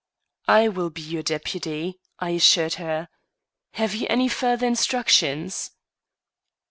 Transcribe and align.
"I 0.47 0.67
will 0.67 0.89
be 0.89 1.03
your 1.03 1.21
deputy," 1.21 1.99
I 2.17 2.31
assured 2.31 2.73
her. 2.81 3.07
"Have 3.73 3.93
you 3.93 4.07
any 4.09 4.29
further 4.29 4.65
instructions?" 4.65 5.69